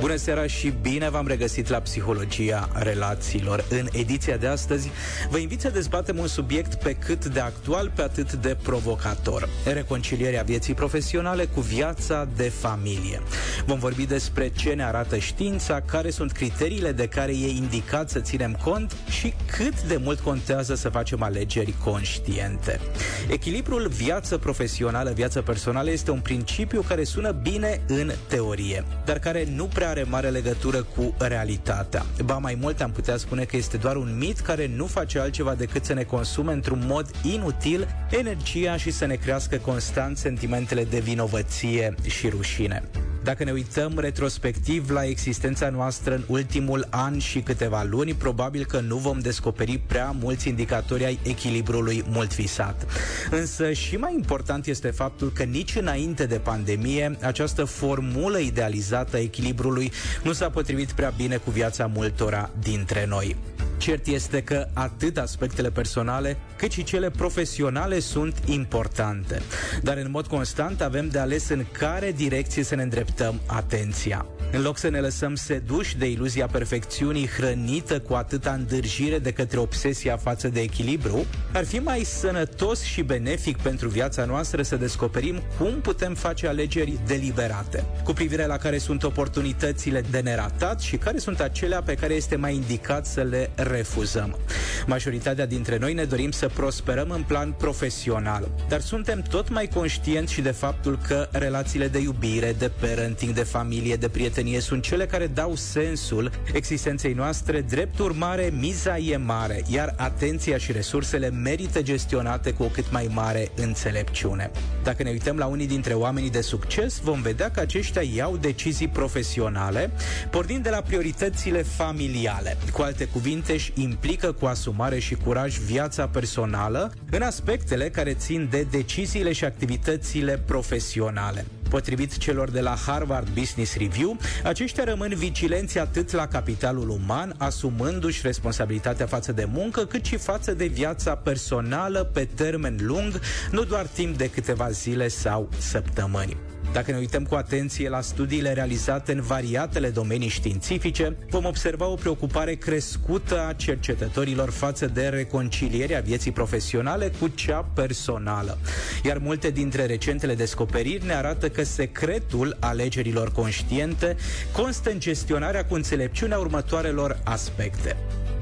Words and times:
Bună 0.00 0.16
seara 0.16 0.46
și 0.46 0.72
bine 0.82 1.10
v-am 1.10 1.26
regăsit 1.26 1.68
la 1.68 1.78
Psihologia 1.78 2.68
Relațiilor. 2.74 3.64
În 3.70 3.86
ediția 3.92 4.36
de 4.36 4.46
astăzi 4.46 4.90
vă 5.30 5.38
invit 5.38 5.60
să 5.60 5.70
dezbatem 5.70 6.18
un 6.18 6.26
subiect 6.26 6.74
pe 6.74 6.92
cât 6.92 7.24
de 7.24 7.40
actual, 7.40 7.92
pe 7.94 8.02
atât 8.02 8.32
de 8.32 8.56
provocator. 8.62 9.48
Reconcilierea 9.64 10.42
vieții 10.42 10.74
profesionale 10.74 11.44
cu 11.44 11.60
viața 11.60 12.28
de 12.36 12.48
familie. 12.48 13.20
Vom 13.66 13.78
vorbi 13.78 14.06
despre 14.06 14.48
ce 14.48 14.72
ne 14.72 14.84
arată 14.84 15.18
știința, 15.18 15.80
care 15.80 16.10
sunt 16.10 16.32
criteriile 16.32 16.92
de 16.92 17.06
care 17.06 17.32
e 17.32 17.48
indicat 17.48 18.10
să 18.10 18.20
ținem 18.20 18.58
cont 18.64 18.96
și 19.08 19.34
cât 19.56 19.82
de 19.82 19.96
mult 19.96 20.20
contează 20.20 20.74
să 20.74 20.88
facem 20.88 21.22
alegeri 21.22 21.74
conștiente. 21.84 22.80
Echilibrul 23.28 23.88
viață 23.88 24.38
profesională, 24.38 25.10
viață 25.10 25.42
personală 25.42 25.90
este 25.90 26.10
un 26.10 26.20
principiu 26.20 26.84
care 26.88 27.04
sună 27.04 27.30
bine 27.30 27.80
în 27.86 28.10
teorie, 28.28 28.84
dar 29.04 29.18
care 29.18 29.48
nu 29.54 29.64
prea 29.64 29.88
are 29.90 30.02
mare 30.02 30.28
legătură 30.28 30.82
cu 30.82 31.14
realitatea. 31.18 32.06
Ba 32.24 32.38
mai 32.38 32.58
mult 32.60 32.80
am 32.80 32.90
putea 32.90 33.16
spune 33.16 33.44
că 33.44 33.56
este 33.56 33.76
doar 33.76 33.96
un 33.96 34.16
mit 34.18 34.38
care 34.38 34.70
nu 34.76 34.86
face 34.86 35.18
altceva 35.18 35.54
decât 35.54 35.84
să 35.84 35.92
ne 35.92 36.02
consume 36.02 36.52
într-un 36.52 36.82
mod 36.86 37.10
inutil 37.22 37.88
energia 38.10 38.76
și 38.76 38.90
să 38.90 39.06
ne 39.06 39.14
crească 39.14 39.56
constant 39.56 40.16
sentimentele 40.16 40.84
de 40.84 40.98
vinovăție 40.98 41.94
și 42.06 42.28
rușine. 42.28 42.82
Dacă 43.22 43.44
ne 43.44 43.50
uităm 43.50 43.98
retrospectiv 43.98 44.90
la 44.90 45.04
existența 45.04 45.68
noastră 45.70 46.14
în 46.14 46.22
ultimul 46.26 46.86
an 46.90 47.18
și 47.18 47.40
câteva 47.40 47.82
luni, 47.82 48.14
probabil 48.14 48.64
că 48.64 48.80
nu 48.80 48.96
vom 48.96 49.18
descoperi 49.18 49.78
prea 49.86 50.14
mulți 50.20 50.48
indicatori 50.48 51.04
ai 51.04 51.18
echilibrului 51.22 52.04
mult 52.08 52.34
visat. 52.34 52.86
Însă 53.30 53.72
și 53.72 53.96
mai 53.96 54.14
important 54.14 54.66
este 54.66 54.90
faptul 54.90 55.32
că 55.32 55.42
nici 55.42 55.76
înainte 55.76 56.26
de 56.26 56.38
pandemie, 56.38 57.16
această 57.22 57.64
formulă 57.64 58.38
idealizată 58.38 59.16
a 59.16 59.20
echilibrului 59.20 59.92
nu 60.22 60.32
s-a 60.32 60.50
potrivit 60.50 60.92
prea 60.92 61.12
bine 61.16 61.36
cu 61.36 61.50
viața 61.50 61.86
multora 61.86 62.50
dintre 62.62 63.06
noi. 63.06 63.36
Cert 63.80 64.06
este 64.06 64.42
că 64.42 64.66
atât 64.72 65.18
aspectele 65.18 65.70
personale 65.70 66.36
cât 66.56 66.70
și 66.72 66.84
cele 66.84 67.10
profesionale 67.10 67.98
sunt 67.98 68.36
importante. 68.46 69.42
Dar 69.82 69.96
în 69.96 70.10
mod 70.10 70.26
constant 70.26 70.80
avem 70.80 71.08
de 71.08 71.18
ales 71.18 71.48
în 71.48 71.64
care 71.72 72.12
direcție 72.12 72.62
să 72.62 72.74
ne 72.74 72.82
îndreptăm 72.82 73.40
atenția. 73.46 74.26
În 74.52 74.62
loc 74.62 74.78
să 74.78 74.88
ne 74.88 75.00
lăsăm 75.00 75.34
seduși 75.34 75.96
de 75.96 76.10
iluzia 76.10 76.46
perfecțiunii 76.46 77.26
hrănită 77.26 78.00
cu 78.00 78.14
atâta 78.14 78.52
îndârjire 78.52 79.18
de 79.18 79.32
către 79.32 79.58
obsesia 79.58 80.16
față 80.16 80.48
de 80.48 80.60
echilibru, 80.60 81.26
ar 81.52 81.64
fi 81.64 81.78
mai 81.78 82.02
sănătos 82.02 82.82
și 82.82 83.02
benefic 83.02 83.56
pentru 83.56 83.88
viața 83.88 84.24
noastră 84.24 84.62
să 84.62 84.76
descoperim 84.76 85.42
cum 85.58 85.80
putem 85.80 86.14
face 86.14 86.46
alegeri 86.46 86.98
deliberate, 87.06 87.84
cu 88.04 88.12
privire 88.12 88.46
la 88.46 88.56
care 88.56 88.78
sunt 88.78 89.02
oportunitățile 89.02 90.04
de 90.10 90.20
neratat 90.20 90.80
și 90.80 90.96
care 90.96 91.18
sunt 91.18 91.40
acelea 91.40 91.82
pe 91.82 91.94
care 91.94 92.14
este 92.14 92.36
mai 92.36 92.54
indicat 92.54 93.06
să 93.06 93.20
le 93.20 93.50
refuzăm. 93.54 94.38
Majoritatea 94.86 95.46
dintre 95.46 95.78
noi 95.78 95.94
ne 95.94 96.04
dorim 96.04 96.30
să 96.30 96.48
prosperăm 96.48 97.10
în 97.10 97.22
plan 97.22 97.52
profesional, 97.52 98.48
dar 98.68 98.80
suntem 98.80 99.22
tot 99.22 99.50
mai 99.50 99.68
conștienți 99.68 100.32
și 100.32 100.40
de 100.40 100.50
faptul 100.50 100.98
că 101.06 101.28
relațiile 101.32 101.88
de 101.88 101.98
iubire, 101.98 102.54
de 102.58 102.70
parenting, 102.80 103.34
de 103.34 103.42
familie, 103.42 103.96
de 103.96 104.08
prietenie 104.40 104.60
sunt 104.60 104.82
cele 104.82 105.06
care 105.06 105.26
dau 105.26 105.54
sensul 105.54 106.30
existenței 106.52 107.12
noastre. 107.12 107.60
Drept 107.60 107.98
urmare, 107.98 108.52
miza 108.58 108.98
e 108.98 109.16
mare, 109.16 109.62
iar 109.68 109.94
atenția 109.96 110.58
și 110.58 110.72
resursele 110.72 111.30
merită 111.30 111.82
gestionate 111.82 112.52
cu 112.52 112.62
o 112.62 112.66
cât 112.66 112.90
mai 112.90 113.10
mare 113.12 113.48
înțelepciune. 113.56 114.50
Dacă 114.82 115.02
ne 115.02 115.10
uităm 115.10 115.36
la 115.36 115.46
unii 115.46 115.66
dintre 115.66 115.94
oamenii 115.94 116.30
de 116.30 116.40
succes, 116.40 117.00
vom 117.00 117.22
vedea 117.22 117.50
că 117.50 117.60
aceștia 117.60 118.02
iau 118.02 118.36
decizii 118.36 118.88
profesionale, 118.88 119.90
pornind 120.30 120.62
de 120.62 120.70
la 120.70 120.80
prioritățile 120.80 121.62
familiale. 121.62 122.56
Cu 122.72 122.82
alte 122.82 123.04
cuvinte, 123.04 123.52
își 123.52 123.72
implică 123.74 124.32
cu 124.32 124.46
asumare 124.46 124.98
și 124.98 125.14
curaj 125.14 125.58
viața 125.58 126.08
personală 126.08 126.92
în 127.10 127.22
aspectele 127.22 127.90
care 127.90 128.14
țin 128.14 128.48
de 128.50 128.66
deciziile 128.70 129.32
și 129.32 129.44
activitățile 129.44 130.38
profesionale. 130.46 131.44
Potrivit 131.70 132.16
celor 132.16 132.50
de 132.50 132.60
la 132.60 132.74
Harvard 132.86 133.28
Business 133.28 133.76
Review, 133.76 134.16
aceștia 134.44 134.84
rămân 134.84 135.14
vigilenți 135.16 135.78
atât 135.78 136.12
la 136.12 136.26
capitalul 136.26 136.88
uman, 136.88 137.34
asumându-și 137.38 138.20
responsabilitatea 138.22 139.06
față 139.06 139.32
de 139.32 139.44
muncă, 139.52 139.84
cât 139.84 140.04
și 140.04 140.16
față 140.16 140.54
de 140.54 140.66
viața 140.66 141.14
personală 141.14 142.04
pe 142.04 142.28
termen 142.34 142.78
lung, 142.80 143.20
nu 143.50 143.64
doar 143.64 143.86
timp 143.86 144.16
de 144.16 144.30
câteva 144.30 144.70
zile 144.70 145.08
sau 145.08 145.48
săptămâni. 145.58 146.49
Dacă 146.72 146.90
ne 146.90 146.96
uităm 146.98 147.24
cu 147.24 147.34
atenție 147.34 147.88
la 147.88 148.00
studiile 148.00 148.52
realizate 148.52 149.12
în 149.12 149.20
variatele 149.20 149.88
domenii 149.88 150.28
științifice, 150.28 151.16
vom 151.30 151.44
observa 151.44 151.86
o 151.86 151.94
preocupare 151.94 152.54
crescută 152.54 153.46
a 153.46 153.52
cercetătorilor 153.52 154.50
față 154.50 154.86
de 154.86 155.08
reconcilierea 155.08 156.00
vieții 156.00 156.32
profesionale 156.32 157.12
cu 157.20 157.28
cea 157.28 157.70
personală. 157.74 158.58
Iar 159.04 159.18
multe 159.18 159.50
dintre 159.50 159.86
recentele 159.86 160.34
descoperiri 160.34 161.06
ne 161.06 161.14
arată 161.14 161.48
că 161.48 161.62
secretul 161.62 162.56
alegerilor 162.60 163.32
conștiente 163.32 164.16
constă 164.52 164.90
în 164.90 165.00
gestionarea 165.00 165.64
cu 165.64 165.74
înțelepciunea 165.74 166.38
următoarelor 166.38 167.18
aspecte. 167.24 167.96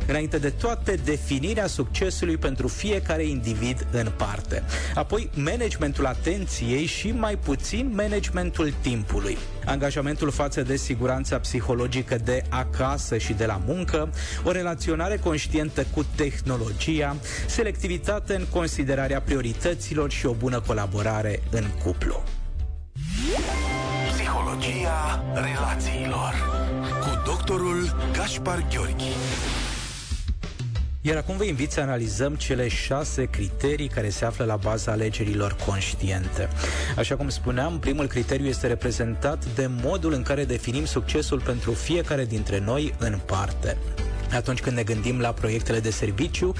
Înainte 0.09 0.39
de 0.39 0.51
toate, 0.51 0.95
definirea 1.05 1.67
succesului 1.67 2.37
pentru 2.37 2.69
fiecare 2.69 3.25
individ 3.25 3.87
în 3.91 4.13
parte. 4.17 4.63
Apoi, 4.95 5.31
managementul 5.35 6.07
atenției 6.07 6.87
și 6.87 7.11
mai 7.11 7.37
puțin 7.37 7.93
managementul 7.95 8.73
timpului. 8.81 9.39
Angajamentul 9.65 10.31
față 10.31 10.63
de 10.63 10.77
siguranța 10.77 11.39
psihologică 11.39 12.17
de 12.25 12.43
acasă 12.49 13.19
și 13.19 13.33
de 13.33 13.47
la 13.47 13.61
muncă, 13.67 14.13
o 14.45 14.51
relaționare 14.51 15.17
conștientă 15.17 15.87
cu 15.95 16.07
tehnologia, 16.15 17.17
selectivitate 17.47 18.35
în 18.35 18.45
considerarea 18.51 19.21
priorităților 19.21 20.11
și 20.11 20.27
o 20.27 20.33
bună 20.33 20.61
colaborare 20.61 21.43
în 21.51 21.65
cuplu. 21.83 22.23
Psihologia 24.13 25.25
relațiilor 25.35 26.33
cu 27.01 27.23
doctorul 27.25 27.97
Gaspar 28.13 28.67
Gheorghi. 28.71 29.13
Iar 31.01 31.17
acum 31.17 31.37
vă 31.37 31.45
invit 31.45 31.71
să 31.71 31.81
analizăm 31.81 32.35
cele 32.35 32.69
șase 32.69 33.25
criterii 33.25 33.89
care 33.89 34.09
se 34.09 34.25
află 34.25 34.45
la 34.45 34.57
baza 34.57 34.93
alegerilor 34.93 35.57
conștiente. 35.67 36.49
Așa 36.97 37.17
cum 37.17 37.29
spuneam, 37.29 37.79
primul 37.79 38.07
criteriu 38.07 38.47
este 38.47 38.67
reprezentat 38.67 39.45
de 39.55 39.71
modul 39.83 40.13
în 40.13 40.23
care 40.23 40.45
definim 40.45 40.85
succesul 40.85 41.41
pentru 41.41 41.73
fiecare 41.73 42.25
dintre 42.25 42.59
noi 42.59 42.95
în 42.99 43.19
parte. 43.27 43.77
Atunci 44.33 44.61
când 44.61 44.77
ne 44.77 44.83
gândim 44.83 45.21
la 45.21 45.33
proiectele 45.33 45.81
de 45.81 45.91
serviciu, 45.91 46.55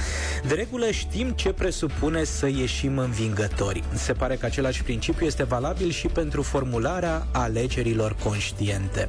de 0.49 0.55
regulă 0.55 0.91
știm 0.91 1.31
ce 1.31 1.53
presupune 1.53 2.25
să 2.25 2.47
ieșim 2.47 2.99
învingători. 2.99 3.83
Se 3.95 4.13
pare 4.13 4.37
că 4.37 4.47
același 4.47 4.83
principiu 4.83 5.27
este 5.27 5.43
valabil 5.43 5.91
și 5.91 6.07
pentru 6.07 6.43
formularea 6.43 7.27
alegerilor 7.33 8.17
conștiente. 8.25 9.09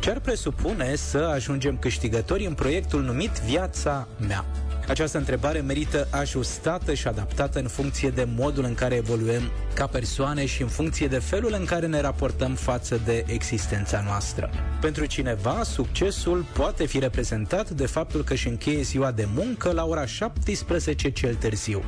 Ce 0.00 0.10
ar 0.10 0.20
presupune 0.20 0.94
să 0.94 1.18
ajungem 1.18 1.76
câștigători 1.76 2.46
în 2.46 2.54
proiectul 2.54 3.02
numit 3.02 3.30
Viața 3.30 4.08
mea? 4.26 4.44
Această 4.88 5.18
întrebare 5.18 5.60
merită 5.60 6.08
ajustată 6.10 6.94
și 6.94 7.08
adaptată 7.08 7.58
în 7.58 7.68
funcție 7.68 8.08
de 8.08 8.28
modul 8.36 8.64
în 8.64 8.74
care 8.74 8.94
evoluăm 8.94 9.50
ca 9.74 9.86
persoane 9.86 10.46
și 10.46 10.62
în 10.62 10.68
funcție 10.68 11.06
de 11.06 11.18
felul 11.18 11.54
în 11.58 11.64
care 11.64 11.86
ne 11.86 12.00
raportăm 12.00 12.54
față 12.54 13.00
de 13.04 13.24
existența 13.26 14.02
noastră. 14.06 14.50
Pentru 14.80 15.04
cineva, 15.06 15.62
succesul 15.62 16.44
poate 16.52 16.86
fi 16.86 16.98
reprezentat 16.98 17.70
de 17.70 17.86
faptul 17.86 18.24
că 18.24 18.32
își 18.32 18.48
încheie 18.48 18.82
ziua 18.82 19.10
de 19.10 19.28
muncă 19.34 19.72
la 19.72 19.84
ora 19.84 20.06
17 20.06 21.10
cel 21.10 21.34
târziu. 21.34 21.82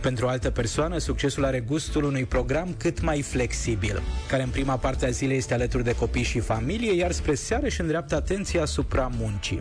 Pentru 0.00 0.26
o 0.26 0.28
altă 0.28 0.50
persoană, 0.50 0.98
succesul 0.98 1.44
are 1.44 1.60
gustul 1.60 2.04
unui 2.04 2.24
program 2.24 2.74
cât 2.78 3.00
mai 3.00 3.22
flexibil, 3.22 4.02
care 4.28 4.42
în 4.42 4.48
prima 4.50 4.76
parte 4.76 5.06
a 5.06 5.10
zilei 5.10 5.36
este 5.36 5.54
alături 5.54 5.84
de 5.84 5.94
copii 5.94 6.22
și 6.22 6.40
familie, 6.40 6.94
iar 6.94 7.12
spre 7.12 7.34
seară 7.34 7.66
își 7.66 7.80
îndreaptă 7.80 8.14
atenția 8.14 8.62
asupra 8.62 9.10
muncii. 9.18 9.60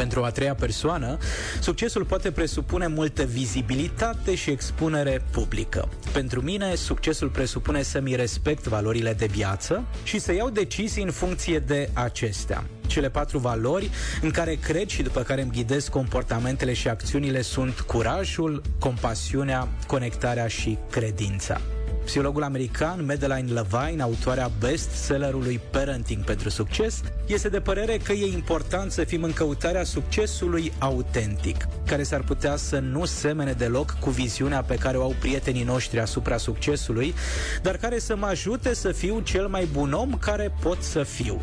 Pentru 0.00 0.22
a 0.24 0.30
treia 0.30 0.54
persoană, 0.54 1.18
succesul 1.60 2.04
poate 2.04 2.30
presupune 2.30 2.86
multă 2.86 3.22
vizibilitate 3.22 4.34
și 4.34 4.50
expunere 4.50 5.22
publică. 5.30 5.88
Pentru 6.12 6.40
mine, 6.40 6.74
succesul 6.74 7.28
presupune 7.28 7.82
să-mi 7.82 8.16
respect 8.16 8.66
valorile 8.66 9.12
de 9.12 9.26
viață 9.26 9.84
și 10.02 10.18
să 10.18 10.32
iau 10.32 10.50
decizii 10.50 11.02
în 11.02 11.10
funcție 11.10 11.58
de 11.58 11.90
acestea. 11.92 12.64
Cele 12.86 13.10
patru 13.10 13.38
valori 13.38 13.90
în 14.22 14.30
care 14.30 14.54
cred 14.54 14.88
și 14.88 15.02
după 15.02 15.20
care 15.22 15.42
îmi 15.42 15.50
ghidez 15.50 15.88
comportamentele 15.88 16.72
și 16.72 16.88
acțiunile 16.88 17.42
sunt 17.42 17.80
curajul, 17.80 18.62
compasiunea, 18.78 19.68
conectarea 19.86 20.46
și 20.46 20.78
credința. 20.90 21.60
Psihologul 22.04 22.42
american 22.42 23.04
Madeline 23.04 23.52
Levine, 23.52 24.02
autoarea 24.02 24.50
bestsellerului 24.58 25.60
Parenting 25.70 26.24
pentru 26.24 26.48
succes, 26.48 27.00
este 27.26 27.48
de 27.48 27.60
părere 27.60 27.96
că 27.96 28.12
e 28.12 28.32
important 28.32 28.92
să 28.92 29.04
fim 29.04 29.22
în 29.22 29.32
căutarea 29.32 29.84
succesului 29.84 30.72
autentic, 30.78 31.66
care 31.86 32.02
s-ar 32.02 32.22
putea 32.22 32.56
să 32.56 32.78
nu 32.78 33.04
semene 33.04 33.52
deloc 33.52 33.96
cu 34.00 34.10
viziunea 34.10 34.62
pe 34.62 34.74
care 34.74 34.96
o 34.96 35.02
au 35.02 35.14
prietenii 35.20 35.64
noștri 35.64 36.00
asupra 36.00 36.36
succesului, 36.36 37.14
dar 37.62 37.76
care 37.76 37.98
să 37.98 38.16
mă 38.16 38.26
ajute 38.26 38.74
să 38.74 38.92
fiu 38.92 39.20
cel 39.20 39.46
mai 39.46 39.68
bun 39.72 39.92
om 39.92 40.14
care 40.18 40.54
pot 40.60 40.82
să 40.82 41.02
fiu 41.02 41.40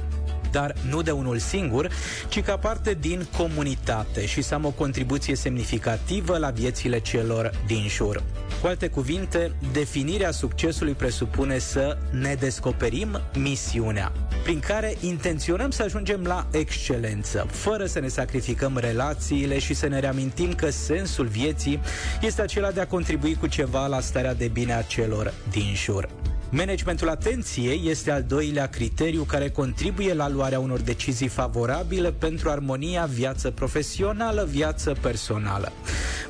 dar 0.51 0.75
nu 0.89 1.01
de 1.01 1.11
unul 1.11 1.37
singur, 1.37 1.91
ci 2.27 2.41
ca 2.41 2.57
parte 2.57 2.97
din 2.99 3.27
comunitate 3.37 4.25
și 4.25 4.41
să 4.41 4.53
am 4.53 4.65
o 4.65 4.69
contribuție 4.69 5.35
semnificativă 5.35 6.37
la 6.37 6.49
viețile 6.49 6.99
celor 6.99 7.51
din 7.67 7.87
jur. 7.87 8.23
Cu 8.61 8.67
alte 8.67 8.87
cuvinte, 8.87 9.51
definirea 9.71 10.31
succesului 10.31 10.93
presupune 10.93 11.57
să 11.57 11.97
ne 12.11 12.33
descoperim 12.33 13.21
misiunea, 13.33 14.11
prin 14.43 14.59
care 14.59 14.95
intenționăm 14.99 15.71
să 15.71 15.83
ajungem 15.83 16.23
la 16.23 16.47
excelență, 16.51 17.47
fără 17.51 17.85
să 17.85 17.99
ne 17.99 18.07
sacrificăm 18.07 18.77
relațiile 18.77 19.59
și 19.59 19.73
să 19.73 19.87
ne 19.87 19.99
reamintim 19.99 20.53
că 20.53 20.69
sensul 20.69 21.25
vieții 21.25 21.79
este 22.21 22.41
acela 22.41 22.71
de 22.71 22.81
a 22.81 22.87
contribui 22.87 23.35
cu 23.35 23.47
ceva 23.47 23.87
la 23.87 23.99
starea 23.99 24.33
de 24.33 24.47
bine 24.47 24.73
a 24.73 24.81
celor 24.81 25.33
din 25.49 25.73
jur. 25.75 26.09
Managementul 26.49 27.09
atenției 27.09 27.81
este 27.85 28.11
al 28.11 28.23
doilea 28.23 28.67
criteriu 28.67 29.23
care 29.23 29.49
contribuie 29.49 30.13
la 30.13 30.29
luarea 30.29 30.59
unor 30.59 30.79
decizii 30.79 31.27
favorabile 31.27 32.11
pentru 32.11 32.49
armonia 32.49 33.05
viață 33.05 33.51
profesională, 33.51 34.47
viață 34.49 34.95
personală. 35.01 35.71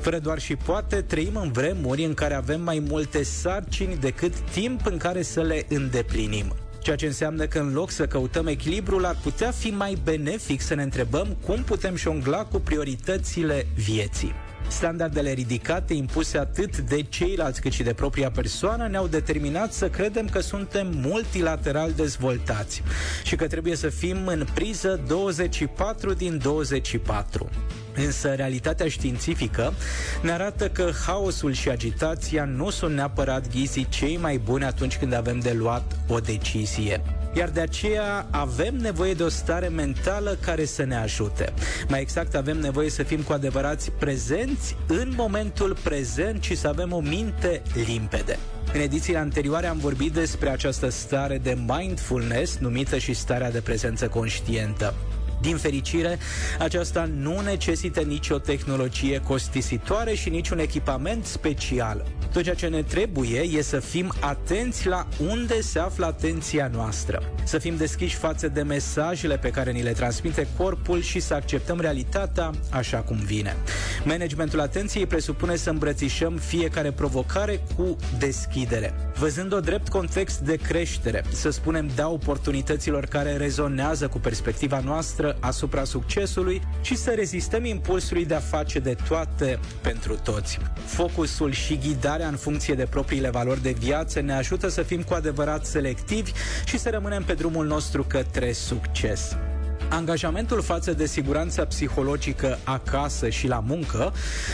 Fără 0.00 0.18
doar 0.18 0.38
și 0.38 0.56
poate, 0.56 1.02
trăim 1.02 1.36
în 1.36 1.52
vremuri 1.52 2.04
în 2.04 2.14
care 2.14 2.34
avem 2.34 2.60
mai 2.60 2.82
multe 2.88 3.22
sarcini 3.22 3.96
decât 3.96 4.38
timp 4.38 4.86
în 4.86 4.96
care 4.96 5.22
să 5.22 5.40
le 5.40 5.66
îndeplinim 5.68 6.54
ceea 6.88 7.00
ce 7.00 7.06
înseamnă 7.06 7.46
că 7.46 7.58
în 7.58 7.72
loc 7.72 7.90
să 7.90 8.06
căutăm 8.06 8.46
echilibrul, 8.46 9.04
ar 9.04 9.16
putea 9.22 9.50
fi 9.50 9.70
mai 9.70 9.98
benefic 10.04 10.60
să 10.60 10.74
ne 10.74 10.82
întrebăm 10.82 11.36
cum 11.46 11.62
putem 11.62 11.96
jongla 11.96 12.44
cu 12.44 12.58
prioritățile 12.58 13.66
vieții. 13.74 14.32
Standardele 14.68 15.32
ridicate 15.32 15.94
impuse 15.94 16.38
atât 16.38 16.78
de 16.78 17.02
ceilalți 17.02 17.60
cât 17.60 17.72
și 17.72 17.82
de 17.82 17.92
propria 17.92 18.30
persoană 18.30 18.88
ne-au 18.88 19.06
determinat 19.06 19.72
să 19.72 19.88
credem 19.88 20.28
că 20.28 20.40
suntem 20.40 20.92
multilateral 20.94 21.92
dezvoltați 21.92 22.82
și 23.24 23.36
că 23.36 23.46
trebuie 23.46 23.76
să 23.76 23.88
fim 23.88 24.26
în 24.26 24.46
priză 24.54 25.00
24 25.06 26.12
din 26.12 26.38
24. 26.42 27.48
Însă 27.94 28.28
realitatea 28.34 28.88
științifică 28.88 29.72
ne 30.22 30.32
arată 30.32 30.68
că 30.68 30.90
haosul 31.06 31.52
și 31.52 31.68
agitația 31.68 32.44
nu 32.44 32.70
sunt 32.70 32.94
neapărat 32.94 33.50
ghizii 33.50 33.88
cei 33.88 34.16
mai 34.16 34.38
buni 34.38 34.64
atunci 34.64 34.96
când 34.96 35.12
avem 35.12 35.38
de 35.38 35.52
luat 35.52 35.96
o 36.08 36.18
decizie 36.18 37.02
iar 37.34 37.48
de 37.48 37.60
aceea 37.60 38.26
avem 38.30 38.76
nevoie 38.76 39.14
de 39.14 39.22
o 39.22 39.28
stare 39.28 39.68
mentală 39.68 40.36
care 40.40 40.64
să 40.64 40.84
ne 40.84 40.96
ajute. 40.96 41.52
Mai 41.88 42.00
exact, 42.00 42.34
avem 42.34 42.58
nevoie 42.58 42.90
să 42.90 43.02
fim 43.02 43.20
cu 43.20 43.32
adevărat 43.32 43.88
prezenți 43.88 44.76
în 44.86 45.12
momentul 45.16 45.76
prezent 45.82 46.42
și 46.42 46.56
să 46.56 46.68
avem 46.68 46.92
o 46.92 47.00
minte 47.00 47.62
limpede. 47.86 48.38
În 48.74 48.80
edițiile 48.80 49.18
anterioare 49.18 49.66
am 49.66 49.78
vorbit 49.78 50.12
despre 50.12 50.48
această 50.48 50.88
stare 50.88 51.38
de 51.38 51.58
mindfulness, 51.66 52.56
numită 52.56 52.98
și 52.98 53.14
starea 53.14 53.50
de 53.50 53.60
prezență 53.60 54.08
conștientă. 54.08 54.94
Din 55.40 55.56
fericire, 55.56 56.18
aceasta 56.58 57.10
nu 57.16 57.40
necesită 57.40 58.00
nicio 58.00 58.38
tehnologie 58.38 59.20
costisitoare 59.20 60.14
și 60.14 60.28
niciun 60.28 60.58
echipament 60.58 61.24
special. 61.24 62.04
Tot 62.32 62.42
ceea 62.42 62.54
ce 62.54 62.66
ne 62.66 62.82
trebuie 62.82 63.40
e 63.40 63.62
să 63.62 63.80
fim 63.80 64.12
atenți 64.20 64.86
la 64.86 65.06
unde 65.30 65.60
se 65.60 65.78
află 65.78 66.06
atenția 66.06 66.70
noastră. 66.72 67.22
Să 67.44 67.58
fim 67.58 67.76
deschiși 67.76 68.16
față 68.16 68.48
de 68.48 68.62
mesajele 68.62 69.38
pe 69.38 69.50
care 69.50 69.70
ni 69.70 69.82
le 69.82 69.92
transmite 69.92 70.46
corpul 70.56 71.02
și 71.02 71.20
să 71.20 71.34
acceptăm 71.34 71.80
realitatea 71.80 72.50
așa 72.70 72.98
cum 72.98 73.16
vine. 73.16 73.56
Managementul 74.04 74.60
atenției 74.60 75.06
presupune 75.06 75.56
să 75.56 75.70
îmbrățișăm 75.70 76.36
fiecare 76.36 76.92
provocare 76.92 77.60
cu 77.76 77.96
deschidere. 78.18 78.94
Văzând-o 79.18 79.60
drept 79.60 79.88
context 79.88 80.38
de 80.38 80.56
creștere, 80.56 81.24
să 81.32 81.50
spunem 81.50 81.90
da 81.94 82.08
oportunităților 82.08 83.04
care 83.04 83.36
rezonează 83.36 84.08
cu 84.08 84.18
perspectiva 84.18 84.80
noastră 84.84 85.36
asupra 85.40 85.84
succesului 85.84 86.62
și 86.80 86.96
să 86.96 87.10
rezistăm 87.10 87.64
impulsului 87.64 88.24
de 88.24 88.34
a 88.34 88.38
face 88.38 88.78
de 88.78 88.96
toate 89.08 89.58
pentru 89.82 90.14
toți. 90.14 90.58
Focusul 90.84 91.52
și 91.52 91.78
ghidarea 91.78 92.28
în 92.28 92.36
funcție 92.36 92.74
de 92.74 92.86
propriile 92.90 93.30
valori 93.30 93.62
de 93.62 93.76
viață 93.78 94.20
ne 94.20 94.32
ajută 94.32 94.68
să 94.68 94.82
fim 94.82 95.02
cu 95.02 95.14
adevărat 95.14 95.66
selectivi 95.66 96.32
și 96.64 96.78
să 96.78 96.90
rămânem 96.90 97.22
pe 97.22 97.34
drumul 97.34 97.66
nostru 97.66 98.04
către 98.04 98.52
succes. 98.52 99.36
Angajamentul 99.88 100.62
față 100.62 100.92
de 100.92 101.06
siguranța 101.06 101.64
psihologică 101.64 102.58
acasă 102.64 103.28
și 103.28 103.46
la 103.46 103.58
muncă 103.66 104.12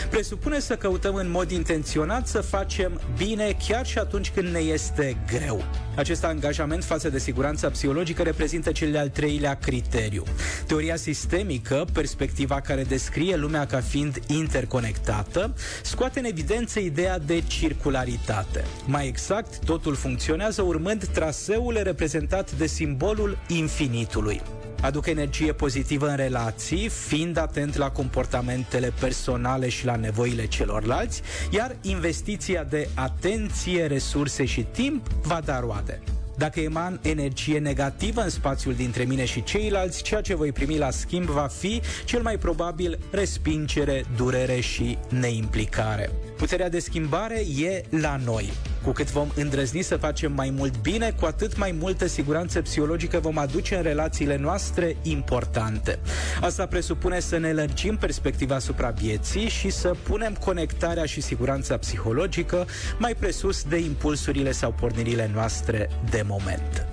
presupune 0.09 0.59
să 0.59 0.75
căutăm 0.75 1.15
în 1.15 1.31
mod 1.31 1.51
intenționat 1.51 2.27
să 2.27 2.41
facem 2.41 3.01
bine 3.17 3.57
chiar 3.67 3.85
și 3.85 3.97
atunci 3.97 4.31
când 4.31 4.47
ne 4.47 4.59
este 4.59 5.17
greu. 5.27 5.63
Acest 5.95 6.23
angajament 6.23 6.83
față 6.83 7.09
de 7.09 7.19
siguranța 7.19 7.69
psihologică 7.69 8.21
reprezintă 8.21 8.71
cel 8.71 8.91
de-al 8.91 9.09
treilea 9.09 9.53
criteriu. 9.53 10.23
Teoria 10.67 10.95
sistemică, 10.95 11.85
perspectiva 11.93 12.61
care 12.61 12.83
descrie 12.83 13.35
lumea 13.35 13.65
ca 13.65 13.79
fiind 13.79 14.19
interconectată, 14.27 15.53
scoate 15.83 16.19
în 16.19 16.25
evidență 16.25 16.79
ideea 16.79 17.19
de 17.19 17.43
circularitate. 17.47 18.63
Mai 18.85 19.07
exact, 19.07 19.65
totul 19.65 19.95
funcționează 19.95 20.61
urmând 20.61 21.05
traseul 21.05 21.79
reprezentat 21.83 22.51
de 22.51 22.65
simbolul 22.65 23.37
infinitului 23.47 24.41
aduc 24.85 25.05
energie 25.05 25.53
pozitivă 25.53 26.07
în 26.07 26.15
relații, 26.15 26.89
fiind 26.89 27.37
atent 27.37 27.75
la 27.75 27.89
comportamentele 27.89 28.93
personale 28.99 29.69
și 29.69 29.85
la 29.85 29.95
nevoile 29.95 30.45
celorlalți, 30.47 31.21
iar 31.49 31.75
investiția 31.81 32.63
de 32.63 32.89
atenție, 32.93 33.85
resurse 33.85 34.45
și 34.45 34.61
timp 34.61 35.07
va 35.07 35.41
da 35.45 35.59
roade. 35.59 36.01
Dacă 36.37 36.59
eman 36.59 36.99
energie 37.01 37.59
negativă 37.59 38.21
în 38.21 38.29
spațiul 38.29 38.73
dintre 38.73 39.03
mine 39.03 39.25
și 39.25 39.43
ceilalți, 39.43 40.03
ceea 40.03 40.21
ce 40.21 40.35
voi 40.35 40.51
primi 40.51 40.77
la 40.77 40.89
schimb 40.89 41.25
va 41.25 41.47
fi 41.47 41.81
cel 42.05 42.21
mai 42.21 42.37
probabil 42.37 42.99
respingere, 43.11 44.05
durere 44.15 44.59
și 44.59 44.97
neimplicare. 45.09 46.11
Puterea 46.37 46.69
de 46.69 46.79
schimbare 46.79 47.43
e 47.59 47.83
la 47.89 48.19
noi. 48.25 48.53
Cu 48.83 48.91
cât 48.91 49.11
vom 49.11 49.27
îndrăzni 49.35 49.81
să 49.81 49.97
facem 49.97 50.31
mai 50.31 50.49
mult 50.49 50.81
bine, 50.81 51.15
cu 51.19 51.25
atât 51.25 51.57
mai 51.57 51.71
multă 51.79 52.07
siguranță 52.07 52.61
psihologică 52.61 53.19
vom 53.19 53.37
aduce 53.37 53.75
în 53.75 53.81
relațiile 53.81 54.37
noastre 54.37 54.95
importante. 55.01 55.99
Asta 56.41 56.65
presupune 56.65 57.19
să 57.19 57.37
ne 57.37 57.53
lărgim 57.53 57.97
perspectiva 57.97 58.55
asupra 58.55 58.89
vieții 58.89 59.49
și 59.49 59.69
să 59.69 59.95
punem 60.03 60.33
conectarea 60.33 61.05
și 61.05 61.21
siguranța 61.21 61.77
psihologică 61.77 62.67
mai 62.97 63.15
presus 63.15 63.63
de 63.63 63.77
impulsurile 63.77 64.51
sau 64.51 64.71
pornirile 64.71 65.29
noastre 65.33 65.89
de 66.09 66.23
moment. 66.27 66.87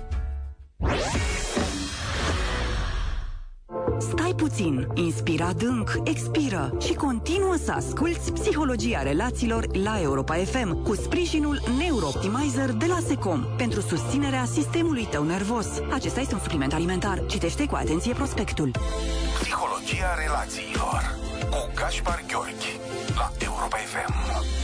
Puțin, 4.47 4.87
inspira 4.93 5.45
adânc, 5.45 5.99
expiră 6.03 6.77
și 6.79 6.93
continuă 6.93 7.55
să 7.63 7.71
asculți 7.71 8.31
Psihologia 8.31 9.01
Relațiilor 9.01 9.75
la 9.75 10.01
Europa 10.01 10.33
FM 10.35 10.83
cu 10.83 10.95
sprijinul 10.95 11.61
Neurooptimizer 11.77 12.71
de 12.71 12.85
la 12.85 12.97
Secom 13.07 13.45
pentru 13.57 13.81
susținerea 13.81 14.45
sistemului 14.45 15.07
tău 15.11 15.23
nervos. 15.23 15.67
Acesta 15.91 16.19
este 16.19 16.33
un 16.33 16.39
supliment 16.39 16.73
alimentar. 16.73 17.25
Citește 17.25 17.65
cu 17.65 17.75
atenție 17.75 18.13
prospectul. 18.13 18.71
Psihologia 19.39 20.13
Relațiilor 20.25 21.01
cu 21.49 21.71
Gaspar 21.75 22.23
Gheorghi 22.27 22.79
la 23.15 23.31
Europa 23.45 23.77
FM. 23.77 24.62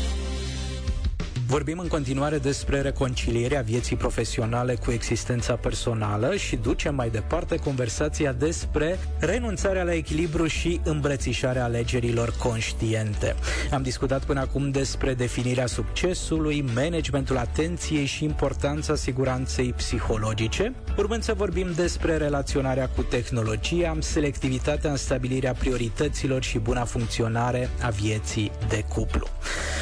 Vorbim 1.50 1.80
în 1.80 1.88
continuare 1.88 2.38
despre 2.38 2.82
reconcilierea 2.82 3.62
vieții 3.62 3.96
profesionale 3.96 4.76
cu 4.76 4.92
existența 4.92 5.56
personală 5.56 6.36
și 6.36 6.56
ducem 6.56 6.96
mai 6.96 7.10
departe 7.10 7.56
conversația 7.56 8.32
despre 8.32 9.00
renunțarea 9.20 9.84
la 9.84 9.94
echilibru 9.94 10.48
și 10.48 10.80
îmbrățișarea 10.84 11.64
alegerilor 11.64 12.34
conștiente. 12.38 13.36
Am 13.72 13.82
discutat 13.82 14.26
până 14.26 14.40
acum 14.40 14.72
despre 14.72 15.14
definirea 15.14 15.66
succesului, 15.66 16.66
managementul 16.76 17.38
atenției 17.38 18.06
și 18.06 18.24
importanța 18.24 18.96
siguranței 18.96 19.74
psihologice, 19.74 20.74
urmând 20.98 21.24
să 21.24 21.34
vorbim 21.34 21.72
despre 21.76 22.18
relaționarea 22.18 22.90
cu 22.96 23.02
tehnologia, 23.02 23.98
selectivitatea 24.00 24.90
în 24.90 24.98
stabilirea 24.98 25.54
priorităților 25.54 26.44
și 26.44 26.60
buna 26.60 26.84
funcționare 26.86 27.70
a 27.82 27.90
vieții 27.90 28.52
de 28.68 28.84
cuplu. 28.94 29.28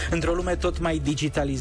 Într-o 0.10 0.34
lume 0.34 0.56
tot 0.56 0.80
mai 0.80 0.98
digitalizată, 1.04 1.56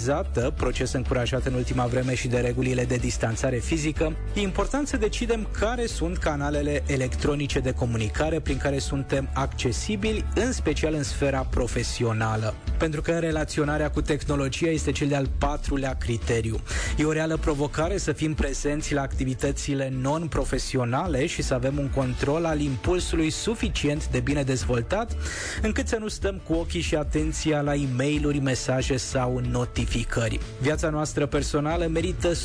proces 0.56 0.92
încurajat 0.92 1.46
în 1.46 1.54
ultima 1.54 1.86
vreme 1.86 2.14
și 2.14 2.28
de 2.28 2.38
regulile 2.38 2.84
de 2.84 2.96
distanțare 2.96 3.56
fizică, 3.56 4.16
e 4.34 4.40
important 4.40 4.88
să 4.88 4.96
decidem 4.96 5.48
care 5.58 5.86
sunt 5.86 6.16
canalele 6.16 6.82
electronice 6.86 7.58
de 7.58 7.72
comunicare 7.72 8.40
prin 8.40 8.56
care 8.56 8.78
suntem 8.78 9.28
accesibili, 9.34 10.24
în 10.34 10.52
special 10.52 10.94
în 10.94 11.02
sfera 11.02 11.46
profesională. 11.50 12.54
Pentru 12.78 13.02
că 13.02 13.12
relaționarea 13.12 13.90
cu 13.90 14.00
tehnologia 14.00 14.68
este 14.68 14.92
cel 14.92 15.09
de-al 15.09 15.28
patrulea 15.38 15.95
criteriu. 15.95 16.61
E 16.99 17.04
o 17.04 17.12
reală 17.12 17.37
provocare 17.37 17.99
să 17.99 18.12
fim 18.12 18.35
prezenți 18.35 18.95
la 18.95 19.00
activitățile 19.00 19.92
non-profesionale 20.00 21.26
și 21.26 21.42
să 21.42 21.54
avem 21.54 21.78
un 21.78 21.88
control 21.88 22.45
al 22.45 22.61
impulsului 22.61 23.30
suficient 23.30 24.09
de 24.09 24.21
bine 24.21 24.42
dezvoltat, 24.42 25.16
încât 25.62 25.88
să 25.88 25.97
nu 26.00 26.09
stăm 26.09 26.40
cu 26.49 26.52
ochii 26.52 26.80
și 26.80 26.95
atenția 26.95 27.61
la 27.61 27.75
e 27.75 27.87
mail 27.97 28.40
mesaje 28.42 28.97
sau 28.97 29.40
notificări. 29.50 30.40
Viața 30.61 30.88
noastră 30.88 31.26
personală 31.26 31.87
merită 31.87 32.33
100% 32.33 32.37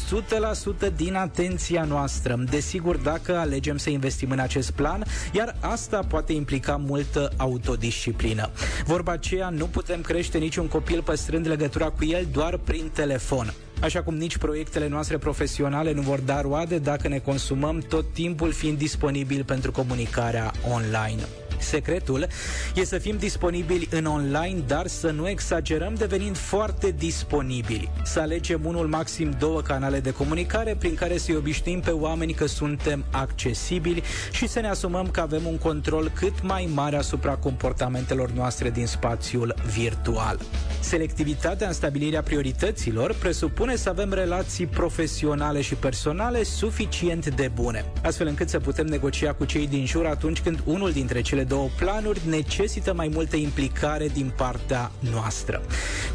din 0.95 1.15
atenția 1.15 1.83
noastră, 1.83 2.43
desigur 2.49 2.97
dacă 2.97 3.37
alegem 3.37 3.77
să 3.77 3.89
investim 3.89 4.31
în 4.31 4.39
acest 4.39 4.71
plan, 4.71 5.03
iar 5.33 5.55
asta 5.59 5.99
poate 6.07 6.33
implica 6.33 6.75
multă 6.75 7.31
autodisciplină. 7.37 8.49
Vorba 8.85 9.11
aceea, 9.11 9.49
nu 9.49 9.65
putem 9.65 10.01
crește 10.01 10.20
niciun 10.37 10.67
copil 10.67 11.01
păstrând 11.01 11.47
legătura 11.47 11.89
cu 11.89 12.05
el 12.05 12.27
doar 12.31 12.57
prin 12.57 12.89
telefon. 12.93 13.53
Așa 13.81 14.03
cum 14.03 14.15
nici 14.15 14.37
proiectele 14.37 14.87
noastre 14.87 15.17
profesionale 15.17 15.93
nu 15.93 16.01
vor 16.01 16.19
da 16.19 16.41
roade 16.41 16.77
dacă 16.77 17.07
ne 17.07 17.19
consumăm 17.19 17.79
tot 17.79 18.05
timpul 18.13 18.51
fiind 18.51 18.77
disponibil 18.77 19.43
pentru 19.43 19.71
comunicarea 19.71 20.51
online. 20.73 21.21
Secretul 21.61 22.27
e 22.75 22.83
să 22.83 22.97
fim 22.97 23.17
disponibili 23.17 23.87
în 23.91 24.05
online, 24.05 24.59
dar 24.67 24.87
să 24.87 25.09
nu 25.11 25.29
exagerăm 25.29 25.93
devenind 25.93 26.37
foarte 26.37 26.91
disponibili. 26.97 27.91
Să 28.03 28.19
alegem 28.19 28.65
unul, 28.65 28.87
maxim 28.87 29.35
două 29.39 29.61
canale 29.61 29.99
de 29.99 30.11
comunicare 30.11 30.75
prin 30.79 30.95
care 30.95 31.17
să-i 31.17 31.35
obișnuim 31.35 31.79
pe 31.79 31.89
oameni 31.89 32.33
că 32.33 32.45
suntem 32.45 33.05
accesibili 33.11 34.03
și 34.31 34.47
să 34.47 34.59
ne 34.59 34.69
asumăm 34.69 35.07
că 35.07 35.19
avem 35.21 35.45
un 35.45 35.57
control 35.57 36.11
cât 36.13 36.41
mai 36.43 36.69
mare 36.73 36.95
asupra 36.95 37.35
comportamentelor 37.35 38.31
noastre 38.31 38.69
din 38.69 38.87
spațiul 38.87 39.55
virtual. 39.73 40.39
Selectivitatea 40.79 41.67
în 41.67 41.73
stabilirea 41.73 42.21
priorităților 42.21 43.13
presupune 43.13 43.75
să 43.75 43.89
avem 43.89 44.13
relații 44.13 44.65
profesionale 44.65 45.61
și 45.61 45.75
personale 45.75 46.43
suficient 46.43 47.35
de 47.35 47.51
bune, 47.55 47.85
astfel 48.03 48.27
încât 48.27 48.49
să 48.49 48.59
putem 48.59 48.85
negocia 48.85 49.33
cu 49.33 49.45
cei 49.45 49.67
din 49.67 49.85
jur 49.85 50.05
atunci 50.05 50.41
când 50.41 50.61
unul 50.65 50.91
dintre 50.91 51.21
cele 51.21 51.43
două 51.51 51.69
planuri 51.77 52.21
necesită 52.27 52.93
mai 52.93 53.09
multă 53.13 53.35
implicare 53.35 54.07
din 54.07 54.33
partea 54.35 54.91
noastră. 54.99 55.61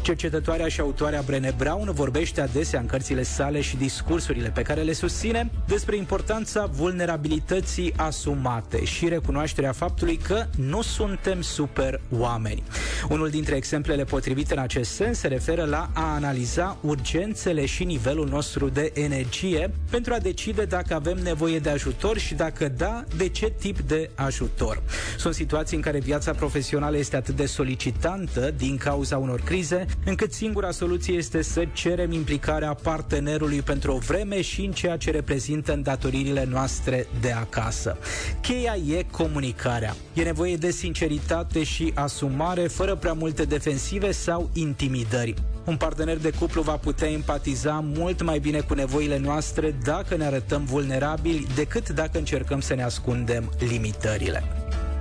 Cercetătoarea 0.01 0.67
și 0.67 0.79
autoarea 0.79 1.21
Brené 1.25 1.53
Brown 1.57 1.91
vorbește 1.93 2.41
adesea 2.41 2.79
în 2.79 2.85
cărțile 2.85 3.23
sale 3.23 3.61
și 3.61 3.75
discursurile 3.75 4.49
pe 4.49 4.61
care 4.61 4.81
le 4.81 4.93
susține 4.93 5.51
despre 5.67 5.95
importanța 5.95 6.65
vulnerabilității 6.65 7.93
asumate 7.95 8.83
și 8.85 9.07
recunoașterea 9.07 9.71
faptului 9.71 10.17
că 10.17 10.45
nu 10.55 10.81
suntem 10.81 11.41
super 11.41 12.01
oameni. 12.11 12.63
Unul 13.09 13.29
dintre 13.29 13.55
exemplele 13.55 14.03
potrivite 14.03 14.53
în 14.53 14.59
acest 14.59 14.91
sens 14.91 15.19
se 15.19 15.27
referă 15.27 15.63
la 15.63 15.89
a 15.93 16.13
analiza 16.13 16.77
urgențele 16.81 17.65
și 17.65 17.83
nivelul 17.83 18.27
nostru 18.27 18.69
de 18.69 18.91
energie 18.93 19.71
pentru 19.89 20.13
a 20.13 20.17
decide 20.17 20.65
dacă 20.65 20.93
avem 20.93 21.17
nevoie 21.17 21.59
de 21.59 21.69
ajutor 21.69 22.17
și 22.17 22.33
dacă 22.33 22.67
da, 22.67 23.03
de 23.17 23.29
ce 23.29 23.53
tip 23.59 23.79
de 23.79 24.09
ajutor. 24.15 24.81
Sunt 25.27 25.39
situații 25.39 25.75
în 25.75 25.81
care 25.81 25.99
viața 25.99 26.31
profesională 26.31 26.97
este 26.97 27.15
atât 27.15 27.35
de 27.35 27.45
solicitantă 27.45 28.53
din 28.57 28.77
cauza 28.77 29.17
unor 29.17 29.41
crize, 29.41 29.85
încât 30.05 30.33
singura 30.33 30.71
soluție 30.71 31.13
este 31.13 31.41
să 31.41 31.67
cerem 31.73 32.11
implicarea 32.11 32.73
partenerului 32.73 33.61
pentru 33.61 33.91
o 33.93 33.97
vreme 33.97 34.41
și 34.41 34.65
în 34.65 34.71
ceea 34.71 34.97
ce 34.97 35.11
reprezintă 35.11 35.73
îndatoririle 35.73 36.47
noastre 36.49 37.07
de 37.21 37.31
acasă. 37.31 37.97
Cheia 38.41 38.75
e 38.75 39.05
comunicarea. 39.11 39.95
E 40.13 40.23
nevoie 40.23 40.55
de 40.55 40.71
sinceritate 40.71 41.63
și 41.63 41.91
asumare, 41.95 42.67
fără 42.67 42.95
prea 42.95 43.13
multe 43.13 43.43
defensive 43.43 44.11
sau 44.11 44.49
intimidări. 44.53 45.33
Un 45.65 45.77
partener 45.77 46.17
de 46.17 46.31
cuplu 46.39 46.61
va 46.61 46.77
putea 46.77 47.09
empatiza 47.09 47.83
mult 47.95 48.21
mai 48.21 48.39
bine 48.39 48.59
cu 48.59 48.73
nevoile 48.73 49.17
noastre 49.17 49.75
dacă 49.83 50.15
ne 50.15 50.25
arătăm 50.25 50.65
vulnerabili 50.65 51.47
decât 51.55 51.89
dacă 51.89 52.17
încercăm 52.17 52.59
să 52.59 52.75
ne 52.75 52.83
ascundem 52.83 53.51
limitările. 53.59 54.56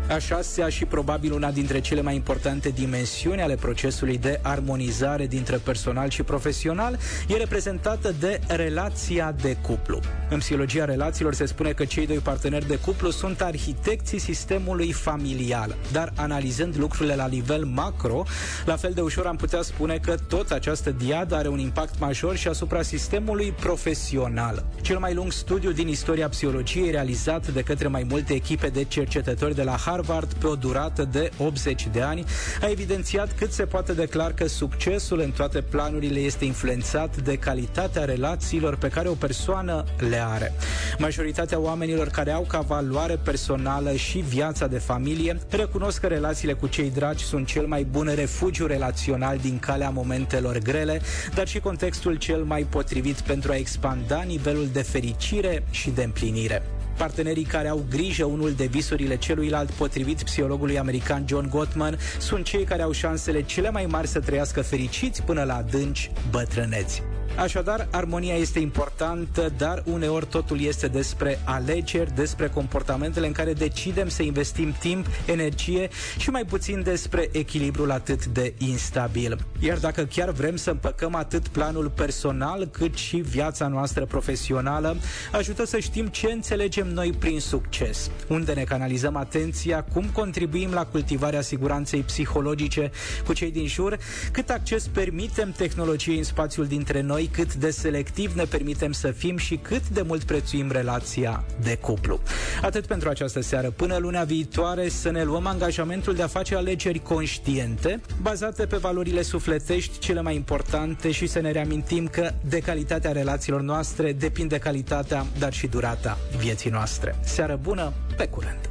A 0.09 0.19
șasea 0.19 0.69
și 0.69 0.85
probabil 0.85 1.33
una 1.33 1.51
dintre 1.51 1.81
cele 1.81 2.01
mai 2.01 2.15
importante 2.15 2.69
dimensiuni 2.69 3.43
ale 3.43 3.55
procesului 3.55 4.19
de 4.19 4.41
armonizare 4.43 5.27
dintre 5.27 5.57
personal 5.57 6.11
și 6.11 6.23
profesional 6.23 6.99
e 7.29 7.37
reprezentată 7.37 8.15
de 8.21 8.41
relația 8.47 9.35
de 9.41 9.57
cuplu. 9.63 10.01
În 10.31 10.39
psihologia 10.39 10.85
relațiilor 10.85 11.35
se 11.35 11.47
spune 11.47 11.73
că 11.73 11.85
cei 11.85 12.07
doi 12.07 12.17
parteneri 12.17 12.67
de 12.67 12.79
cuplu 12.79 13.11
sunt 13.11 13.41
arhitecții 13.41 14.19
sistemului 14.19 14.93
familial, 14.93 15.77
dar 15.93 16.13
analizând 16.17 16.79
lucrurile 16.79 17.15
la 17.15 17.27
nivel 17.27 17.65
macro, 17.65 18.25
la 18.65 18.77
fel 18.77 18.93
de 18.93 19.01
ușor 19.01 19.27
am 19.27 19.37
putea 19.37 19.63
spune 19.63 19.99
că 19.99 20.15
tot 20.29 20.51
această 20.51 20.91
diadă 20.91 21.35
are 21.35 21.49
un 21.49 21.59
impact 21.59 21.99
major 21.99 22.37
și 22.37 22.49
asupra 22.49 22.83
sistemului 22.83 23.55
profesional. 23.61 24.65
Cel 24.81 24.99
mai 24.99 25.15
lung 25.15 25.33
studiu 25.33 25.71
din 25.71 25.89
istoria 25.89 26.29
psihologiei 26.29 26.91
realizat 26.91 27.49
de 27.49 27.63
către 27.63 27.89
mai 27.89 28.07
multe 28.09 28.35
echipe 28.35 28.69
de 28.69 28.85
cercetători 28.85 29.55
de 29.55 29.63
la 29.63 29.77
Harvard 29.77 29.95
Harvard 29.97 30.33
pe 30.33 30.47
o 30.47 30.55
durată 30.55 31.09
de 31.13 31.31
80 31.39 31.89
de 31.93 32.01
ani, 32.01 32.25
a 32.61 32.69
evidențiat 32.71 33.33
cât 33.39 33.53
se 33.53 33.65
poate 33.65 33.93
declar 33.93 34.33
că 34.33 34.47
succesul 34.47 35.21
în 35.21 35.31
toate 35.31 35.61
planurile 35.61 36.19
este 36.19 36.45
influențat 36.45 37.17
de 37.17 37.37
calitatea 37.37 38.05
relațiilor 38.05 38.77
pe 38.77 38.89
care 38.89 39.09
o 39.09 39.15
persoană 39.15 39.85
le 40.09 40.25
are. 40.25 40.53
Majoritatea 40.99 41.59
oamenilor 41.59 42.09
care 42.09 42.31
au 42.31 42.43
ca 42.43 42.61
valoare 42.61 43.19
personală 43.25 43.93
și 43.93 44.19
viața 44.19 44.67
de 44.67 44.79
familie 44.79 45.39
recunosc 45.51 46.01
că 46.01 46.07
relațiile 46.07 46.53
cu 46.53 46.67
cei 46.67 46.91
dragi 46.91 47.25
sunt 47.25 47.47
cel 47.47 47.67
mai 47.67 47.85
bun 47.85 48.13
refugiu 48.15 48.67
relațional 48.67 49.39
din 49.39 49.59
calea 49.59 49.91
momentelor 49.91 50.59
grele, 50.59 51.01
dar 51.35 51.49
și 51.49 51.61
contextul 51.61 52.15
cel 52.15 52.43
mai 52.43 52.63
potrivit 52.63 53.21
pentru 53.21 53.53
a 53.53 53.57
expanda 53.57 54.23
nivelul 54.23 54.69
de 54.73 54.83
fericire 54.83 55.65
și 55.71 55.91
de 55.91 56.03
împlinire. 56.03 56.63
Partenerii 56.97 57.45
care 57.45 57.69
au 57.69 57.85
grijă 57.91 58.25
unul 58.25 58.53
de 58.53 58.67
visurile 58.67 59.17
celuilalt, 59.17 59.71
potrivit 59.71 60.23
psihologului 60.23 60.79
american 60.79 61.25
John 61.29 61.49
Gottman, 61.49 61.99
sunt 62.19 62.45
cei 62.45 62.65
care 62.65 62.83
au 62.83 62.93
șansele 62.93 63.43
cele 63.43 63.71
mai 63.71 63.87
mari 63.87 64.07
să 64.07 64.21
trăiască 64.21 64.63
fericiți 64.63 65.23
până 65.23 65.43
la 65.45 65.57
adânci 65.57 66.11
bătrâneți. 66.31 67.03
Așadar, 67.37 67.89
armonia 67.91 68.35
este 68.35 68.59
importantă, 68.59 69.53
dar 69.57 69.83
uneori 69.87 70.27
totul 70.27 70.61
este 70.61 70.87
despre 70.89 71.39
alegeri, 71.45 72.15
despre 72.15 72.49
comportamentele 72.49 73.27
în 73.27 73.33
care 73.33 73.53
decidem 73.53 74.09
să 74.09 74.23
investim 74.23 74.75
timp, 74.79 75.07
energie 75.27 75.89
și 76.19 76.31
mai 76.31 76.45
puțin 76.45 76.83
despre 76.83 77.29
echilibrul 77.33 77.91
atât 77.91 78.27
de 78.27 78.55
instabil. 78.59 79.39
Iar 79.59 79.79
dacă 79.79 80.05
chiar 80.05 80.31
vrem 80.31 80.57
să 80.57 80.71
împăcăm 80.71 81.15
atât 81.15 81.49
planul 81.49 81.91
personal 81.91 82.67
cât 82.67 82.95
și 82.95 83.17
viața 83.17 83.67
noastră 83.67 84.05
profesională, 84.05 84.97
ajută 85.33 85.67
să 85.67 85.79
știm 85.79 86.07
ce 86.07 86.31
înțelegem 86.33 86.89
noi 86.89 87.13
prin 87.13 87.41
succes, 87.41 88.11
unde 88.29 88.53
ne 88.53 88.63
canalizăm 88.63 89.17
atenția, 89.17 89.85
cum 89.93 90.05
contribuim 90.13 90.71
la 90.73 90.85
cultivarea 90.87 91.41
siguranței 91.41 92.01
psihologice 92.01 92.91
cu 93.27 93.33
cei 93.33 93.51
din 93.51 93.67
jur, 93.67 93.99
cât 94.33 94.51
acces 94.51 94.87
permitem 94.87 95.53
tehnologiei 95.57 96.17
în 96.19 96.25
spațiul 96.25 96.67
dintre 96.67 97.01
noi 97.01 97.25
noi 97.27 97.45
cât 97.45 97.55
de 97.55 97.71
selectiv 97.71 98.33
ne 98.33 98.45
permitem 98.45 98.93
să 98.93 99.11
fim 99.11 99.37
și 99.37 99.57
cât 99.57 99.89
de 99.89 100.03
mult 100.03 100.23
prețuim 100.23 100.71
relația 100.71 101.45
de 101.63 101.77
cuplu. 101.77 102.21
Atât 102.63 102.87
pentru 102.87 103.09
această 103.09 103.41
seară. 103.41 103.71
Până 103.71 103.97
luna 103.97 104.25
viitoare 104.25 104.89
să 104.89 105.11
ne 105.11 105.23
luăm 105.23 105.47
angajamentul 105.47 106.15
de 106.15 106.23
a 106.23 106.27
face 106.27 106.57
alegeri 106.57 106.99
conștiente, 106.99 108.01
bazate 108.23 108.67
pe 108.67 108.77
valorile 108.77 109.23
sufletești 109.23 109.99
cele 109.99 110.21
mai 110.21 110.35
importante 110.35 111.11
și 111.11 111.27
să 111.27 111.41
ne 111.41 111.51
reamintim 111.51 112.07
că 112.07 112.31
de 112.49 112.59
calitatea 112.59 113.13
relațiilor 113.13 113.61
noastre 113.61 114.13
depinde 114.13 114.59
calitatea, 114.59 115.27
dar 115.39 115.53
și 115.53 115.67
durata 115.67 116.19
vieții 116.39 116.71
noastre. 116.71 117.15
Seară 117.25 117.59
bună, 117.63 117.93
pe 118.17 118.27
curând! 118.27 118.71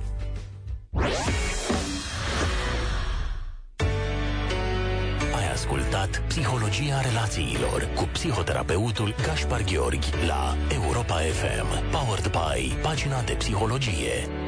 Ascultat 6.05 6.27
Psihologia 6.27 7.01
relațiilor 7.01 7.89
cu 7.95 8.09
psihoterapeutul 8.11 9.15
Gaspar 9.23 9.63
Gheorghi 9.63 10.09
la 10.27 10.55
Europa 10.73 11.15
FM. 11.15 11.89
Powered 11.91 12.31
by 12.31 12.75
pagina 12.81 13.21
de 13.21 13.33
psihologie. 13.33 14.44